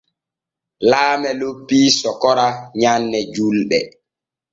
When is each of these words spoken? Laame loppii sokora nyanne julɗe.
Laame 0.89 1.29
loppii 1.39 1.87
sokora 1.99 2.47
nyanne 2.79 3.19
julɗe. 3.33 3.79